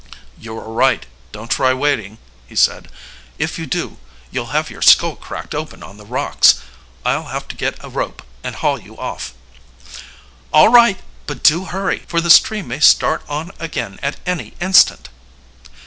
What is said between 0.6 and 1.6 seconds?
right don't